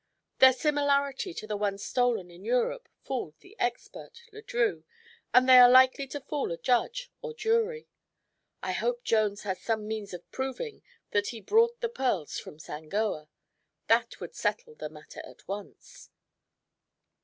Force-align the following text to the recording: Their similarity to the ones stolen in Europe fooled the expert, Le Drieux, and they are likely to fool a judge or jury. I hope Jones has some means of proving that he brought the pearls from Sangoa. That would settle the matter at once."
Their 0.39 0.53
similarity 0.53 1.31
to 1.35 1.45
the 1.45 1.55
ones 1.55 1.85
stolen 1.85 2.31
in 2.31 2.43
Europe 2.43 2.89
fooled 3.03 3.35
the 3.41 3.55
expert, 3.59 4.23
Le 4.31 4.41
Drieux, 4.41 4.83
and 5.31 5.47
they 5.47 5.59
are 5.59 5.69
likely 5.69 6.07
to 6.07 6.19
fool 6.19 6.51
a 6.51 6.57
judge 6.57 7.11
or 7.21 7.35
jury. 7.35 7.87
I 8.63 8.71
hope 8.71 9.03
Jones 9.03 9.43
has 9.43 9.61
some 9.61 9.87
means 9.87 10.11
of 10.11 10.27
proving 10.31 10.81
that 11.11 11.27
he 11.27 11.39
brought 11.39 11.81
the 11.81 11.87
pearls 11.87 12.39
from 12.39 12.57
Sangoa. 12.57 13.27
That 13.89 14.19
would 14.19 14.33
settle 14.33 14.73
the 14.73 14.89
matter 14.89 15.21
at 15.23 15.47
once." 15.47 16.09